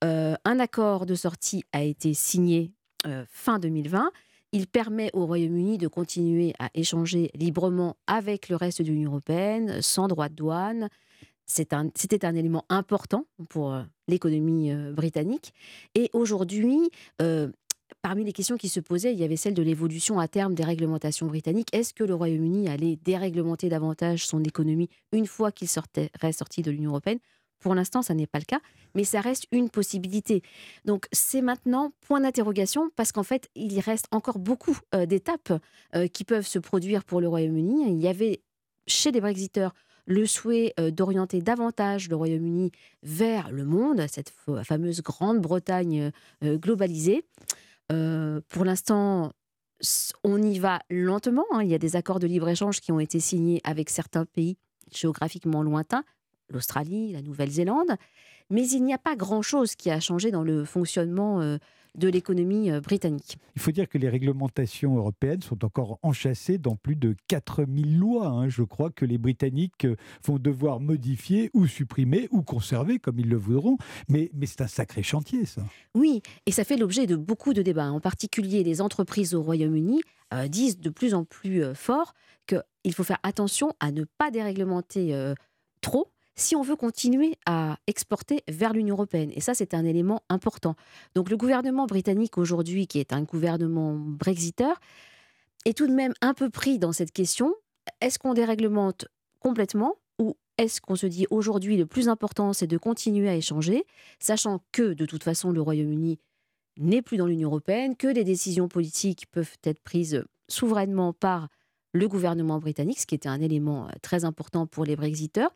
[0.04, 2.72] Euh, un accord de sortie a été signé
[3.06, 4.11] euh, fin 2020.
[4.52, 9.80] Il permet au Royaume-Uni de continuer à échanger librement avec le reste de l'Union européenne,
[9.80, 10.88] sans droit de douane.
[11.46, 11.90] C'était un,
[12.22, 15.52] un, élément important pour l'économie britannique.
[15.96, 16.90] Et aujourd'hui,
[18.03, 20.64] parmi les questions qui se posaient, il y avait celle de l'évolution à terme des
[20.64, 21.74] réglementations britanniques.
[21.74, 26.70] Est-ce que le Royaume-Uni allait déréglementer davantage son économie une fois qu'il serait sorti de
[26.70, 27.18] l'Union européenne?
[27.61, 28.61] Pour l'instant, ça n'est pas le cas,
[28.94, 30.42] mais ça reste une possibilité.
[30.87, 35.53] Donc c'est maintenant point d'interrogation parce qu'en fait, il reste encore beaucoup euh, d'étapes
[35.94, 37.92] euh, qui peuvent se produire pour le Royaume-Uni.
[37.92, 38.40] Il y avait
[38.87, 39.74] chez les Brexiteurs
[40.07, 42.72] le souhait euh, d'orienter davantage le Royaume-Uni
[43.03, 44.33] vers le monde, cette
[44.64, 46.11] fameuse Grande-Bretagne
[46.42, 47.24] globalisée.
[47.90, 49.33] Euh, pour l'instant,
[50.24, 51.44] on y va lentement.
[51.53, 51.62] Hein.
[51.62, 54.57] Il y a des accords de libre-échange qui ont été signés avec certains pays
[54.92, 56.05] géographiquement lointains,
[56.48, 57.96] l'Australie, la Nouvelle-Zélande.
[58.50, 61.59] Mais il n'y a pas grand-chose qui a changé dans le fonctionnement euh,
[61.96, 63.38] de l'économie euh, britannique.
[63.57, 68.29] Il faut dire que les réglementations européennes sont encore enchâssées dans plus de 4000 lois.
[68.29, 68.48] Hein.
[68.48, 73.29] Je crois que les Britanniques euh, vont devoir modifier ou supprimer ou conserver comme ils
[73.29, 73.76] le voudront.
[74.09, 75.62] Mais, mais c'est un sacré chantier, ça.
[75.94, 77.90] Oui, et ça fait l'objet de beaucoup de débats.
[77.90, 80.00] En particulier, les entreprises au Royaume-Uni
[80.33, 82.14] euh, disent de plus en plus fort
[82.46, 85.35] qu'il faut faire attention à ne pas déréglementer
[85.81, 89.31] trop si on veut continuer à exporter vers l'Union européenne.
[89.35, 90.74] Et ça, c'est un élément important.
[91.14, 94.81] Donc le gouvernement britannique aujourd'hui, qui est un gouvernement brexiteur,
[95.66, 97.55] est tout de même un peu pris dans cette question.
[98.00, 99.07] Est-ce qu'on déréglemente
[99.38, 103.85] complètement ou est-ce qu'on se dit aujourd'hui le plus important, c'est de continuer à échanger,
[104.18, 106.18] sachant que de toute façon, le Royaume-Uni
[106.79, 111.48] n'est plus dans l'Union européenne, que les décisions politiques peuvent être prises souverainement par
[111.92, 115.50] le gouvernement britannique, ce qui était un élément euh, très important pour les Brexiteurs.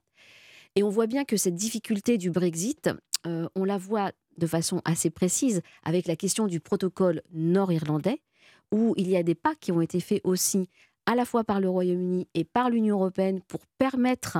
[0.76, 2.90] Et on voit bien que cette difficulté du Brexit,
[3.26, 8.20] euh, on la voit de façon assez précise avec la question du protocole nord-irlandais,
[8.72, 10.68] où il y a des pas qui ont été faits aussi
[11.06, 14.38] à la fois par le Royaume-Uni et par l'Union européenne pour permettre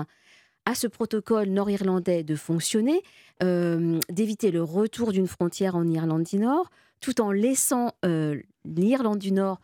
[0.67, 3.03] à ce protocole nord-irlandais de fonctionner,
[3.43, 6.71] euh, d'éviter le retour d'une frontière en Irlande du Nord,
[7.01, 9.61] tout en laissant euh, l'Irlande du Nord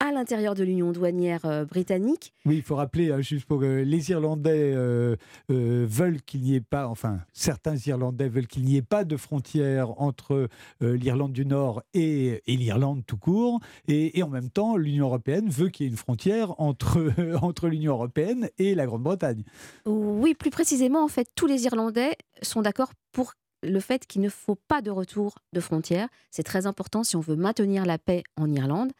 [0.00, 2.32] à l'intérieur de l'union douanière euh, britannique.
[2.44, 5.16] Oui, il faut rappeler, hein, juste pour que les Irlandais euh,
[5.50, 9.16] euh, veulent qu'il n'y ait pas, enfin, certains Irlandais veulent qu'il n'y ait pas de
[9.16, 10.48] frontière entre
[10.80, 15.84] l'Irlande du Nord et, l'Irlande tout court, et, en même temps, l'Union européenne veut qu'il
[15.84, 19.42] y ait une frontière entre, entre l'Union européenne et la Grande-Bretagne.
[19.86, 24.28] Oui, plus précisément, en fait, tous les Irlandais sont d'accord pour le fait qu'il ne
[24.28, 26.08] faut pas de retour de frontières.
[26.30, 28.92] C'est très important si on veut maintenir la paix en Irlande.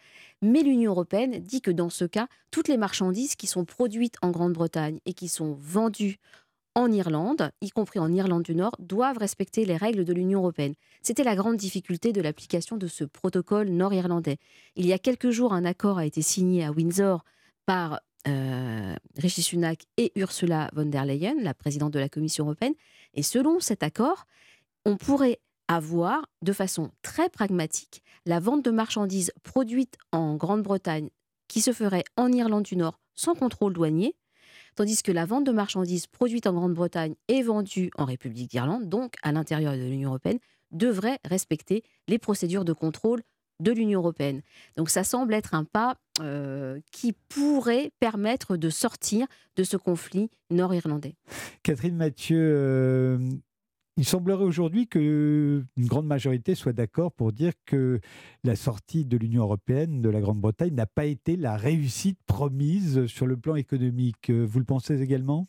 [0.42, 4.31] Mais l'Union européenne dit que dans ce cas, toutes les marchandises qui sont produites en
[4.31, 6.18] Grande-Bretagne et qui sont vendues
[6.75, 10.75] en Irlande, y compris en Irlande du Nord, doivent respecter les règles de l'Union européenne.
[11.01, 14.37] C'était la grande difficulté de l'application de ce protocole nord-irlandais.
[14.77, 17.25] Il y a quelques jours, un accord a été signé à Windsor
[17.64, 22.75] par euh, Rishi Sunak et Ursula von der Leyen, la présidente de la Commission européenne.
[23.14, 24.27] Et selon cet accord,
[24.85, 31.11] on pourrait avoir de façon très pragmatique la vente de marchandises produites en Grande-Bretagne
[31.48, 34.14] qui se ferait en Irlande du Nord sans contrôle douanier,
[34.74, 39.14] tandis que la vente de marchandises produites en Grande-Bretagne et vendues en République d'Irlande, donc
[39.22, 40.38] à l'intérieur de l'Union européenne,
[40.70, 43.22] devrait respecter les procédures de contrôle
[43.61, 44.42] de l'Union européenne.
[44.76, 49.26] Donc ça semble être un pas euh, qui pourrait permettre de sortir
[49.57, 51.14] de ce conflit nord-irlandais.
[51.62, 53.18] Catherine Mathieu, euh,
[53.96, 58.00] il semblerait aujourd'hui qu'une grande majorité soit d'accord pour dire que
[58.44, 63.26] la sortie de l'Union européenne de la Grande-Bretagne n'a pas été la réussite promise sur
[63.26, 64.30] le plan économique.
[64.30, 65.48] Vous le pensez également?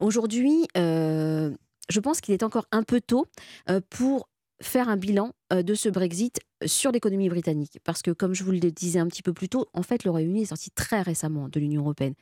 [0.00, 1.54] Aujourd'hui, euh,
[1.88, 3.26] je pense qu'il est encore un peu tôt
[3.68, 4.28] euh, pour
[4.62, 7.78] faire un bilan euh, de ce Brexit sur l'économie britannique.
[7.84, 10.10] Parce que, comme je vous le disais un petit peu plus tôt, en fait, le
[10.10, 12.14] Royaume-Uni est sorti très récemment de l'Union européenne.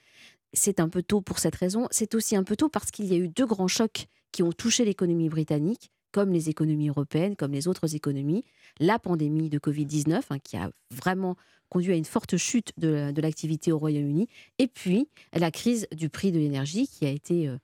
[0.53, 1.87] C'est un peu tôt pour cette raison.
[1.91, 4.53] C'est aussi un peu tôt parce qu'il y a eu deux grands chocs qui ont
[4.53, 8.45] touché l'économie britannique, comme les économies européennes, comme les autres économies.
[8.81, 11.37] La pandémie de Covid-19, hein, qui a vraiment
[11.69, 14.27] conduit à une forte chute de, l'activité au Royaume-Uni,
[14.59, 17.59] et puis la crise du prix de l'énergie, qui a été euh,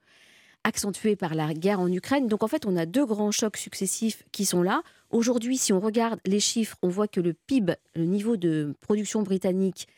[0.63, 2.27] accentuée par la guerre en Ukraine.
[2.27, 4.83] Donc en fait, on a deux grands chocs successifs qui sont là.
[5.11, 9.23] Aujourd'hui, si on regarde les chiffres, on voit que le PIB, le niveau de production
[9.23, 9.89] britannique,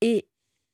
[0.00, 0.26] est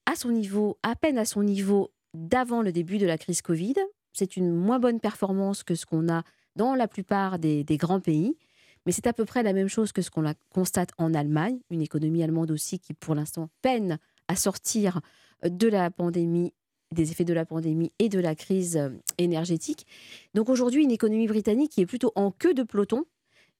[0.06, 3.74] à son niveau, à peine à son niveau d'avant le début de la crise Covid
[4.12, 6.22] c'est une moins bonne performance que ce qu'on a
[6.56, 8.36] dans la plupart des, grands pays.
[8.84, 11.82] Mais c'est à peu près la même chose que ce qu'on constate en Allemagne, une
[11.82, 13.98] économie allemande aussi qui, pour l'instant, peine
[14.28, 15.00] à sortir
[15.44, 16.52] de la pandémie,
[16.90, 19.86] des effets de la pandémie et de la crise euh, énergétique.
[20.34, 23.04] Donc aujourd'hui, une économie britannique qui est plutôt en queue de peloton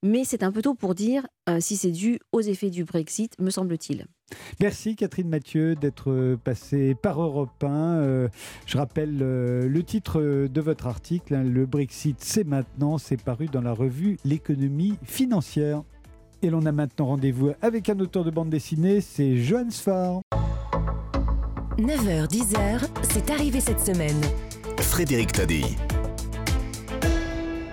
[0.02, 3.38] mais c'est un peu tôt pour dire euh, si c'est dû aux effets du Brexit,
[3.38, 4.06] me semble-t-il.
[4.60, 7.68] Merci Catherine Mathieu d'être euh, passée par Europe 1.
[7.68, 8.28] Euh,
[8.66, 13.62] je rappelle le titre de votre article, hein, Le Brexit, c'est maintenant, c'est paru dans
[13.62, 15.82] la revue L'économie financière.
[16.42, 20.22] Et l'on a maintenant rendez-vous avec un auteur de bande dessinée, c'est Johan Sfar.
[21.78, 24.20] 9h, 10h, c'est arrivé cette semaine.
[24.78, 25.62] Frédéric Tadei.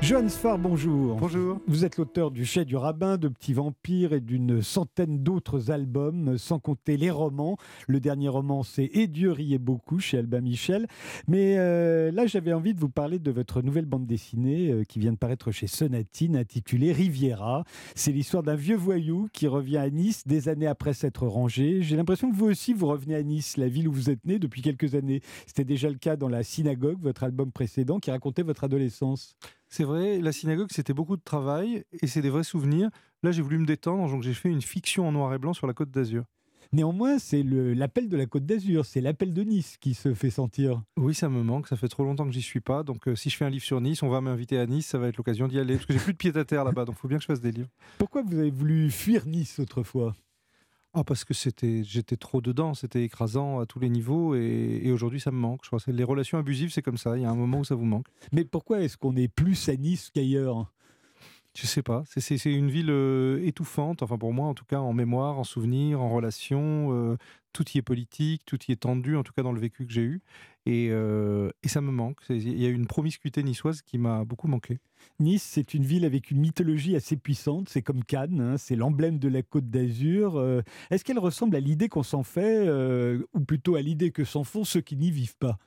[0.09, 1.17] Johannes Sfar, bonjour.
[1.17, 1.61] Bonjour.
[1.67, 6.35] Vous êtes l'auteur du Chai du Rabbin, de Petits Vampires et d'une centaine d'autres albums,
[6.39, 7.57] sans compter les romans.
[7.87, 10.87] Le dernier roman, c'est Et Dieu riait beaucoup chez Albin Michel.
[11.27, 14.97] Mais euh, là, j'avais envie de vous parler de votre nouvelle bande dessinée euh, qui
[14.97, 17.63] vient de paraître chez Sonatine, intitulée Riviera.
[17.93, 21.83] C'est l'histoire d'un vieux voyou qui revient à Nice des années après s'être rangé.
[21.83, 24.39] J'ai l'impression que vous aussi, vous revenez à Nice, la ville où vous êtes né
[24.39, 25.21] depuis quelques années.
[25.45, 29.35] C'était déjà le cas dans La Synagogue, votre album précédent, qui racontait votre adolescence.
[29.69, 32.89] C'est vrai, la synagogue, c'était beaucoup de travail et c'est des vrais souvenirs.
[33.21, 35.67] Là, j'ai voulu me détendre, donc j'ai fait une fiction en noir et blanc sur
[35.67, 36.23] la côte d'Azur.
[36.71, 40.83] Néanmoins, c'est l'appel de la Côte d'Azur, c'est l'appel de Nice qui se fait sentir.
[40.97, 42.83] Oui, ça me manque, ça fait trop longtemps que j'y suis pas.
[42.83, 44.99] Donc, euh, si je fais un livre sur Nice, on va m'inviter à Nice, ça
[44.99, 45.75] va être l'occasion d'y aller.
[45.75, 47.27] Parce que j'ai plus de pied à terre là-bas, donc il faut bien que je
[47.27, 47.69] fasse des livres.
[47.97, 50.15] Pourquoi vous avez voulu fuir Nice autrefois?
[50.95, 55.19] Ah, parce que c'était, j'étais trop dedans, c'était écrasant à tous les niveaux et, aujourd'hui
[55.19, 55.61] ça me manque.
[55.63, 57.15] Je crois les relations abusives, c'est comme ça.
[57.15, 58.07] Il y a un moment où ça vous manque.
[58.31, 60.71] Mais pourquoi est-ce qu'on est plus à Nice qu'ailleurs?
[61.55, 62.03] Je sais pas.
[62.05, 64.03] C'est, une ville euh, étouffante.
[64.03, 66.93] Enfin pour moi, en tout cas, en mémoire, en souvenir, en relation.
[66.93, 67.17] Euh,
[67.53, 69.91] tout y est politique, tout y est tendu, en tout cas dans le vécu que
[69.91, 70.21] j'ai eu.
[70.67, 72.19] Et, euh, ça me manque.
[72.29, 74.77] Il y a une promiscuité niçoise qui m'a beaucoup manqué.
[75.19, 77.67] Nice, c'est une ville avec une mythologie assez puissante.
[77.67, 80.39] C'est comme Cannes, hein, c'est l'emblème de la Côte d'Azur.
[80.91, 82.69] Est-ce qu'elle ressemble à l'idée qu'on s'en fait,
[83.33, 85.57] ou plutôt à l'idée que s'en font ceux qui n'y vivent pas?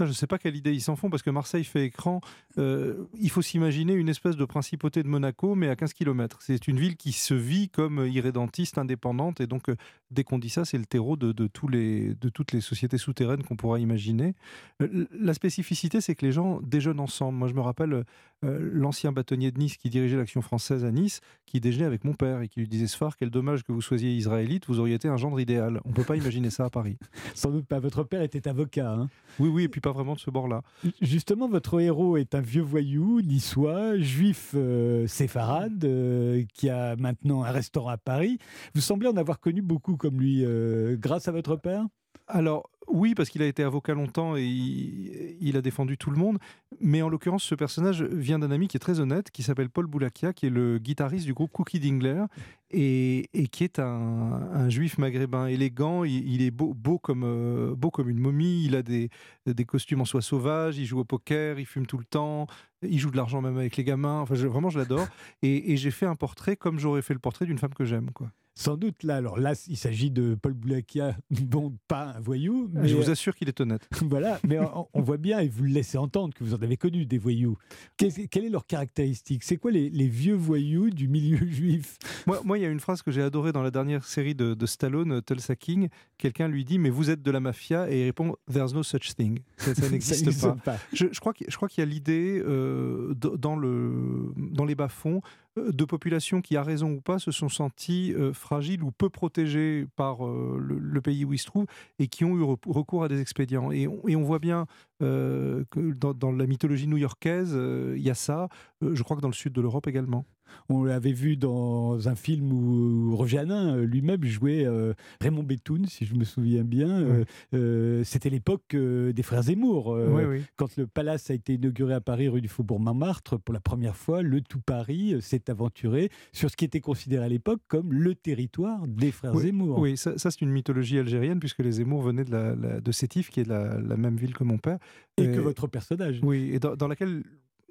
[0.00, 2.22] Ça, je ne sais pas quelle idée ils s'en font, parce que Marseille fait écran.
[2.56, 6.38] euh, il faut s'imaginer une espèce de principauté de Monaco, mais à 15 km.
[6.40, 9.76] C'est une ville qui se vit comme irrédentiste, indépendante, et donc euh,
[10.10, 12.96] dès qu'on dit ça, c'est le terreau de, de tous les, de toutes les sociétés
[12.96, 14.34] souterraines qu'on pourra imaginer.
[14.80, 17.36] Euh, La spécificité, c'est que les gens déjeunent ensemble.
[17.36, 18.04] Moi, je me rappelle
[18.42, 22.40] l'ancien bâtonnier de Nice qui dirigeait l'action française à Nice, qui déjeunait avec mon père
[22.40, 25.18] et qui lui disait Sfar, quel dommage que vous soyez israélite, vous auriez été un
[25.18, 25.82] gendre idéal.
[25.84, 26.96] On ne peut pas imaginer ça à Paris.
[27.34, 27.78] Sans doute pas.
[27.80, 28.92] Votre père était avocat.
[28.92, 29.10] hein.
[29.38, 30.62] Oui, oui, et puis pas vraiment de ce bord-là.
[31.00, 37.42] Justement, votre héros est un vieux voyou, niçois, juif euh, séfarade, euh, qui a maintenant
[37.42, 38.38] un restaurant à Paris.
[38.74, 41.84] Vous semblez en avoir connu beaucoup comme lui, euh, grâce à votre père?
[42.28, 46.16] Alors, oui, parce qu'il a été avocat longtemps et il, il a défendu tout le
[46.16, 46.38] monde.
[46.80, 49.86] Mais en l'occurrence, ce personnage vient d'un ami qui est très honnête, qui s'appelle Paul
[49.86, 52.24] Boulakia, qui est le guitariste du groupe Cookie Dingler
[52.72, 56.04] et, et qui est un, un juif maghrébin élégant.
[56.04, 58.64] Il, il est beau, beau, comme, euh, beau comme une momie.
[58.64, 59.08] Il a des,
[59.46, 60.78] des costumes en soie sauvage.
[60.78, 61.58] Il joue au poker.
[61.60, 62.46] Il fume tout le temps.
[62.82, 64.20] Il joue de l'argent même avec les gamins.
[64.20, 65.06] Enfin, je- vraiment, je l'adore.
[65.42, 68.10] Et, et j'ai fait un portrait comme j'aurais fait le portrait d'une femme que j'aime.
[68.12, 68.32] quoi.
[68.54, 69.16] Sans doute là.
[69.16, 73.34] Alors là, il s'agit de Paul Boulakia, bon, pas un voyou, mais Je vous assure
[73.34, 73.88] qu'il est honnête.
[74.02, 74.40] voilà.
[74.46, 77.06] Mais on, on voit bien, et vous le laissez entendre, que vous en avez connu
[77.06, 77.56] des voyous.
[77.96, 79.44] Quelle est leur caractéristique?
[79.44, 81.96] C'est quoi les, les vieux voyous du milieu juif?
[82.26, 84.54] Moi, moi, il y a une phrase que j'ai adorée dans la dernière série de,
[84.54, 85.88] de Stallone, euh, Tulsa King.
[86.18, 89.14] Quelqu'un lui dit Mais vous êtes de la mafia Et il répond There's no such
[89.14, 89.40] thing.
[89.56, 90.76] Ça, ça n'existe pas.
[90.92, 95.84] Je, je crois qu'il y a l'idée euh, dans, le, dans les bas-fonds euh, de
[95.84, 100.26] populations qui, à raison ou pas, se sont senties euh, fragiles ou peu protégées par
[100.26, 101.66] euh, le, pays où ils se trouvent
[101.98, 103.70] et qui ont eu re- recours à des expédients.
[103.72, 104.66] Et on voit bien
[105.02, 108.48] euh, que dans, dans la mythologie new-yorkaise, euh, il y a ça.
[108.82, 110.24] Euh, je crois que dans le sud de l'Europe également.
[110.68, 115.86] On l'avait vu dans un film où Roger Hanin euh, lui-même jouait euh, Raymond Bétoun,
[115.86, 117.24] si je me souviens bien.
[117.54, 119.90] Euh, C'était l'époque euh, des frères Zemmour.
[119.90, 120.42] Oui, oui.
[120.56, 123.94] Quand le palace a été inauguré à Paris, rue du Faubourg Montmartre, pour la première
[123.94, 128.16] fois, le tout Paris s'est aventuré sur ce qui était considéré à l'époque comme le
[128.16, 129.78] territoire des frères Zemmour.
[129.78, 132.90] Oui, ça, ça, c'est une mythologie algérienne, puisque les Zemmour venaient de, la, la- de
[132.92, 134.78] Sétif, qui est la, la même ville que mon père.
[135.16, 136.20] Et Et- que votre personnage.
[136.22, 137.22] Oui, et dans, dans laquelle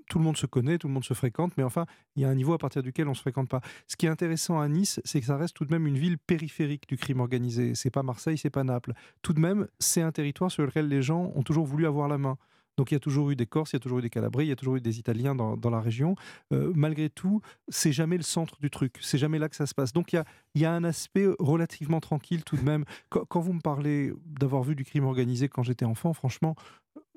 [0.09, 2.29] tout le monde se connaît, tout le monde se fréquente, mais enfin, il y a
[2.29, 3.61] un niveau à partir duquel on ne se fréquente pas.
[3.85, 6.17] Ce qui est intéressant à Nice, c'est que ça reste tout de même une ville
[6.17, 7.75] périphérique du crime organisé.
[7.75, 8.93] C'est pas Marseille, c'est pas Naples.
[9.21, 12.17] Tout de même, c'est un territoire sur lequel les gens ont toujours voulu avoir la
[12.17, 12.37] main.
[12.75, 14.45] Donc il y a toujours eu des Corses, il y a toujours eu des Calabrais,
[14.45, 16.15] il y a toujours eu des Italiens dans, dans la région.
[16.53, 18.95] Euh, malgré tout, c'est jamais le centre du truc.
[19.01, 19.91] C'est jamais là que ça se passe.
[19.93, 22.85] Donc il y a, il y a un aspect relativement tranquille tout de même.
[23.09, 26.55] Quand, quand vous me parlez d'avoir vu du crime organisé quand j'étais enfant, franchement,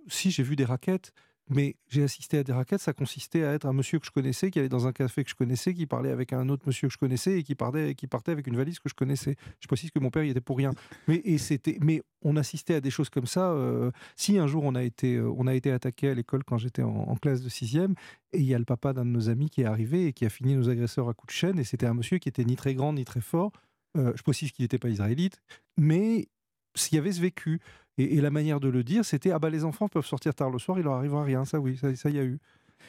[0.08, 1.12] si j'ai vu des raquettes,
[1.48, 4.50] mais j'ai assisté à des raquettes, ça consistait à être un monsieur que je connaissais,
[4.50, 6.94] qui allait dans un café que je connaissais, qui parlait avec un autre monsieur que
[6.94, 9.36] je connaissais et qui partait, qui partait avec une valise que je connaissais.
[9.60, 10.70] Je précise que mon père y était pour rien.
[11.08, 13.52] Mais, et c'était, mais on assistait à des choses comme ça.
[13.52, 16.58] euh, si un jour on a été, euh, on a été attaqué à l'école quand
[16.58, 17.94] j'étais en, classe de sixième,
[18.32, 20.24] et il y a le papa d'un de nos amis qui est arrivé et qui
[20.24, 22.56] a fini nos agresseurs à coups de chaîne, et c'était un monsieur qui était ni
[22.56, 23.52] très grand ni très fort.
[23.96, 25.42] Euh, je précise qu'il n'était pas israélite,
[25.76, 26.28] mais
[26.74, 27.60] s'il y avait ce vécu.
[27.98, 30.58] Et, la manière de le dire, c'était ah bah les enfants peuvent sortir tard le
[30.58, 31.44] soir, il leur arrivera rien.
[31.44, 32.38] Ça oui, ça, ça y a eu.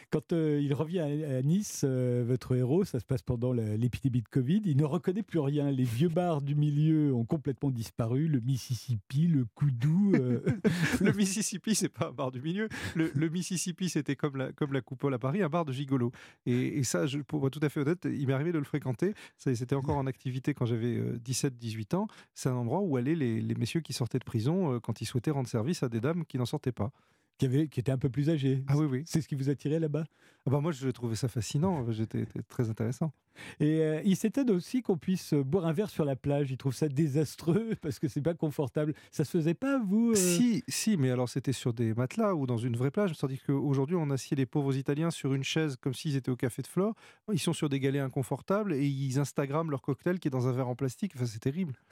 [0.10, 4.28] Quand euh, il revient à, Nice, euh, votre héros, ça se passe pendant l'épidémie de
[4.30, 5.72] Covid, il ne reconnaît plus rien.
[5.72, 10.14] Les vieux bars du milieu ont complètement disparu, le Mississippi, le Koudou.
[10.16, 10.42] euh,
[11.02, 12.70] le Mississippi, c'est pas un bar du milieu.
[12.96, 16.12] Le, Mississippi, c'était comme la, comme la coupole à Paris, un bar de gigolo.
[16.46, 19.14] Et, ça, je, pour être tout à fait honnête, il m'est arrivé de le fréquenter.
[19.38, 22.08] C'était encore en activité quand j'avais 17-18 ans.
[22.34, 25.48] C'est un endroit où allaient les, messieurs qui sortaient de prison quand ils souhaitaient rendre
[25.48, 26.92] service à des dames qui n'en sortaient pas.
[27.38, 28.64] Qui, avait, qui était un peu plus âgé.
[28.68, 29.04] Ah oui, oui.
[29.06, 30.06] C'est ce qui vous attirait là-bas
[30.46, 31.92] Ah bah moi, je trouvais ça fascinant.
[31.92, 33.14] J'étais très intéressant.
[33.60, 36.52] Et euh, il s'étonne aussi qu'on puisse euh, boire un verre sur la plage.
[36.52, 38.94] Il trouve ça désastreux parce que c'est pas confortable.
[39.12, 40.16] Ça se faisait pas, vous euh?
[40.16, 43.18] Si, si, mais alors c'était sur des matelas ou dans une vraie plage.
[43.18, 46.62] Tandis qu'aujourd'hui, on assied les pauvres Italiens sur une chaise comme s'ils étaient au café
[46.62, 46.96] de Flore.
[47.32, 50.52] Ils sont sur des galets inconfortables et ils Instagramment leur cocktail qui est dans un
[50.52, 51.14] verre en plastique.
[51.16, 51.74] Enfin, c'est terrible.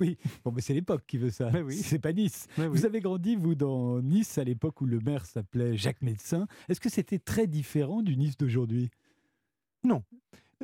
[0.00, 1.50] Oui, bon, mais c'est l'époque qui veut ça.
[1.64, 1.74] Oui.
[1.74, 2.46] C'est pas Nice.
[2.56, 2.78] Mais oui.
[2.78, 6.46] Vous avez grandi, vous, dans Nice à l'époque où le maire s'appelait Jacques Médecin.
[6.68, 8.90] Est-ce que c'était très différent du Nice d'aujourd'hui?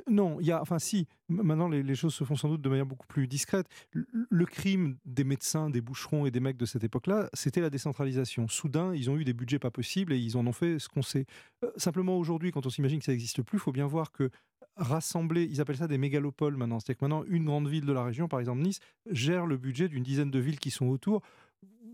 [0.08, 2.68] Non, il y a, enfin si, maintenant les, les choses se font sans doute de
[2.68, 3.66] manière beaucoup plus discrète.
[3.92, 7.70] Le, le crime des médecins, des boucherons et des mecs de cette époque-là, c'était la
[7.70, 8.46] décentralisation.
[8.46, 11.00] Soudain, ils ont eu des budgets pas possibles et ils en ont fait ce qu'on
[11.00, 11.24] sait.
[11.64, 14.28] Euh, simplement aujourd'hui, quand on s'imagine que ça n'existe plus, il faut bien voir que
[14.76, 18.04] rassembler, ils appellent ça des mégalopoles maintenant, c'est-à-dire que maintenant une grande ville de la
[18.04, 21.22] région, par exemple Nice, gère le budget d'une dizaine de villes qui sont autour.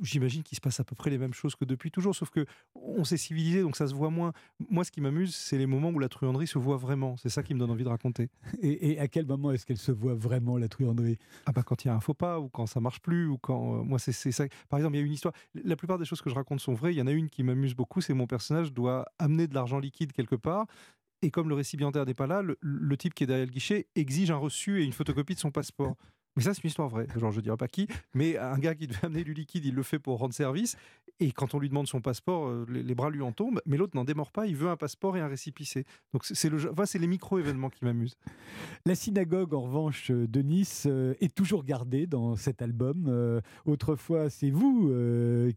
[0.03, 2.45] J'imagine qu'il se passe à peu près les mêmes choses que depuis toujours, sauf que
[2.75, 4.33] on s'est civilisé, donc ça se voit moins.
[4.69, 7.17] Moi, ce qui m'amuse, c'est les moments où la truanderie se voit vraiment.
[7.17, 8.29] C'est ça qui me donne envie de raconter.
[8.63, 11.19] Et, à quel moment est-ce qu'elle se voit vraiment, la truanderie?
[11.47, 13.39] Ah bah quand il y a un faux pas, ou quand ça marche plus, ou
[13.39, 13.81] quand...
[13.81, 14.45] Euh, moi, c'est ça.
[14.69, 15.35] Par exemple, il y a une histoire...
[15.55, 16.93] La plupart des choses que je raconte sont vraies.
[16.93, 19.79] Il y en a une qui m'amuse beaucoup, c'est mon personnage doit amener de l'argent
[19.79, 20.67] liquide quelque part,
[21.23, 24.31] et comme le récipiendaire n'est pas là, le, type qui est derrière le guichet exige
[24.31, 25.97] un reçu et une photocopie de son passeport.
[26.37, 27.07] Mais ça, c'est une histoire vraie.
[27.17, 29.83] Genre, je dirais pas qui, mais un gars qui devait amener du liquide, il le
[29.83, 30.77] fait pour rendre service.
[31.21, 33.61] Et quand on lui demande son passeport, euh, les, bras lui en tombent.
[33.67, 34.47] Mais l'autre n'en démord pas.
[34.47, 35.85] Il veut un passeport et un récipicé.
[36.13, 38.17] Donc, c'est le, enfin, c'est les micro-événements qui m'amusent.
[38.87, 43.07] La synagogue, en revanche, de Nice, euh, est toujours gardée dans cet album.
[43.09, 44.93] Euh, autrefois, c'est vous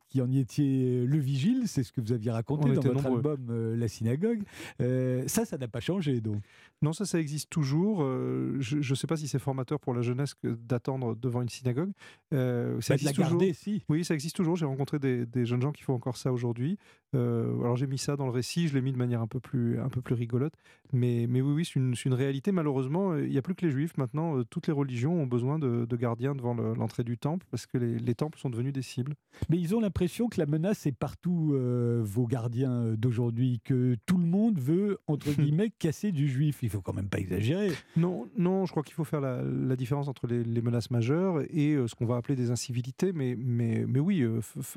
[0.09, 1.63] qui en étiez le vigile.
[1.65, 4.43] C'est ce que vous aviez raconté dans votre album, La synagogue.
[4.79, 6.41] ça, ça n'a pas changé, donc.
[6.81, 8.01] Non, ça, ça existe toujours.
[8.59, 11.91] je ne sais pas si c'est formateur pour la jeunesse que d'attendre devant une synagogue.
[12.33, 13.41] Euh, ça bah, existe toujours.
[13.53, 13.83] si.
[13.89, 14.55] Oui, ça existe toujours.
[14.55, 16.77] J'ai rencontré des, jeunes gens qui font encore ça aujourd'hui.
[17.15, 19.39] Euh, alors j'ai mis ça dans le récit, je l'ai mis de manière un peu
[19.39, 20.53] plus, un peu plus rigolote.
[20.91, 22.51] Mais, mais oui, oui, c'est une, une, réalité.
[22.51, 23.97] Malheureusement, il n'y a plus que les juifs.
[23.97, 27.77] Maintenant, euh, toutes les religions ont besoin de, gardiens devant l'entrée du temple parce que
[27.77, 29.15] les, les, temples sont devenus des cibles.
[29.49, 34.17] Mais ils ont l'impression que la menace est partout, euh, vos gardiens d'aujourd'hui, que tout
[34.17, 36.59] le monde veut, entre guillemets, casser du juif.
[36.63, 37.71] Il faut quand même pas exagérer.
[37.95, 41.41] Non, non je crois qu'il faut faire la, la différence entre les, les, menaces majeures
[41.49, 43.13] et ce qu'on va appeler des incivilités.
[43.13, 44.25] Mais, mais, mais oui,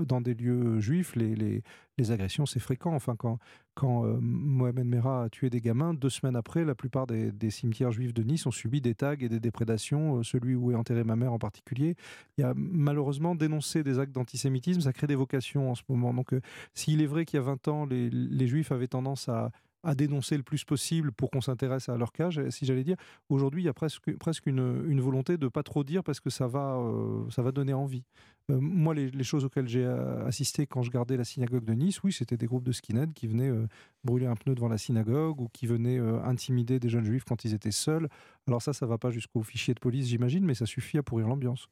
[0.00, 1.62] dans des lieux juifs, les, les,
[1.98, 2.94] les agressions, c'est fréquent.
[2.94, 3.38] Enfin, quand,
[3.74, 7.92] quand euh, Mohamed Merah a tué des gamins, deux semaines après, la plupart des, cimetières
[7.92, 11.04] juifs de Nice ont subi des tags et des déprédations, euh, celui où est enterrée
[11.04, 11.96] ma mère en particulier.
[12.36, 16.14] Il y a malheureusement dénoncé des actes d'antisémitisme, ça crée des vocations en ce moment.
[16.14, 16.40] Donc, euh,
[16.74, 19.50] s'il est vrai qu'il y a 20 ans, les, les juifs avaient tendance à
[19.84, 22.96] à dénoncer le plus possible pour qu'on s'intéresse à leur cas, si j'allais dire.
[23.28, 26.30] Aujourd'hui, il y a presque, presque une, une volonté de pas trop dire parce que
[26.30, 28.04] ça va, euh, ça va donner envie.
[28.50, 32.12] Euh, moi, les, choses auxquelles j'ai assisté quand je gardais la synagogue de Nice, oui,
[32.12, 33.66] c'était des groupes de skinheads qui venaient euh,
[34.04, 37.54] brûler un pneu devant la synagogue ou qui venaient intimider des jeunes juifs quand ils
[37.54, 38.08] étaient seuls.
[38.46, 41.28] Alors ça, ça va pas jusqu'au fichier de police, j'imagine, mais ça suffit à pourrir
[41.28, 41.68] l'ambiance.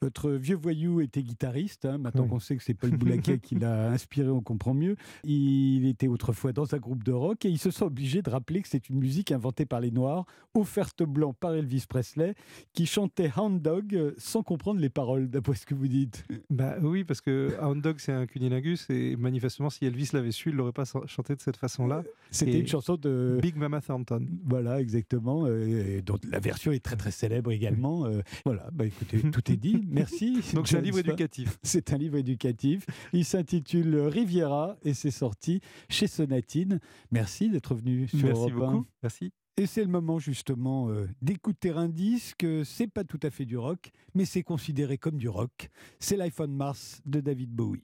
[0.00, 1.84] Votre vieux voyou était guitariste.
[1.84, 1.98] Hein.
[1.98, 4.96] maintenant qu'on sait que c'est Paul Boulaquet qui l'a inspiré, on comprend mieux.
[5.24, 8.62] Il était autrefois dans un groupe de rock et il se sent obligé de rappeler
[8.62, 12.34] que c'est une musique inventée par les Noirs, offerte blanc par Elvis Presley,
[12.72, 16.24] qui chantait Hound Dog sans comprendre les paroles, d'après ce que vous dites.
[16.50, 20.50] Bah oui, parce que Hound Dog c'est un cunilingus et manifestement si Elvis l'avait su,
[20.50, 22.04] il l'aurait pas chanté de cette façon-là.
[22.30, 24.26] C'était une chanson de Big Mama Thornton.
[24.44, 25.46] Voilà, exactement.
[25.46, 28.06] Et dont la version est très très célèbre également.
[28.06, 29.84] Euh, voilà, bah écoutez, tout est dit.
[29.88, 30.40] Merci.
[30.54, 31.58] Donc c'est un livre éducatif.
[31.62, 32.86] C'est un livre éducatif.
[33.12, 36.80] Il s'intitule Riviera et c'est sorti chez Sonatine.
[37.10, 38.86] Merci d'être venu sur Merci beaucoup.
[39.02, 39.32] Merci.
[39.56, 42.46] Et c'est le moment justement euh, d'écouter un disque.
[42.64, 45.68] C'est pas tout à fait du rock, mais c'est considéré comme du rock.
[45.98, 47.82] C'est l'iPhone Mars de David Bowie.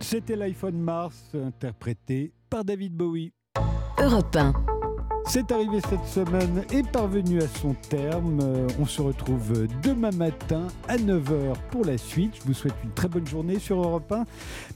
[0.00, 3.32] C'était l'iPhone Mars interprété par David Bowie.
[3.96, 4.69] Europe 1.
[5.26, 8.40] C'est arrivé cette semaine et parvenu à son terme.
[8.42, 12.34] Euh, on se retrouve demain matin à 9h pour la suite.
[12.40, 14.24] Je vous souhaite une très bonne journée sur Europe 1.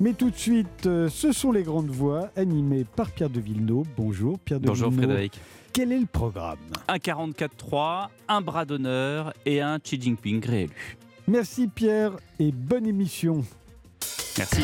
[0.01, 3.86] Mais tout de suite, euh, ce sont les grandes voix animées par Pierre de Villeneuve.
[3.97, 5.40] Bonjour Pierre de Bonjour Frédéric.
[5.72, 6.59] Quel est le programme?
[6.86, 10.97] Un 44-3, un bras d'honneur et un Xi Jinping réélu.
[11.26, 13.45] Merci Pierre et bonne émission.
[14.38, 14.62] Merci.